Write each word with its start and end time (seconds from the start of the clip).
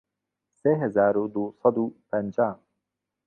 سێ 0.59 0.71
هەزار 0.81 1.15
و 1.17 1.31
دوو 1.33 1.53
سەد 1.59 1.75
و 1.81 1.85
پەنجا 2.09 2.49